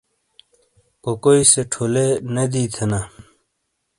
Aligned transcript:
کوکوئی 1.03 1.41
سے 1.51 1.61
ٹھولے 1.71 2.07
نے 2.33 2.43
دی 2.53 2.63
تھینا 2.73 3.01